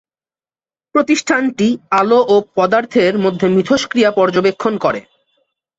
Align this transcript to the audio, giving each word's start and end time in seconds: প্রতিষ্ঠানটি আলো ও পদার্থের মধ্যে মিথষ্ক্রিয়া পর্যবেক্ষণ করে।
প্রতিষ্ঠানটি 0.95 1.67
আলো 1.91 2.19
ও 2.27 2.35
পদার্থের 2.55 3.13
মধ্যে 3.17 3.47
মিথষ্ক্রিয়া 3.49 4.11
পর্যবেক্ষণ 4.11 4.73
করে। 4.77 5.01